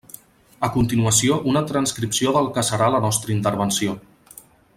[0.67, 3.97] A continuació una transcripció del que serà la nostra intervenció.